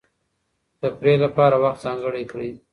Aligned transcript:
تفریح 0.81 1.15
لپاره 1.23 1.55
وخت 1.63 1.79
ځانګړی 1.85 2.23
کړئ. 2.31 2.51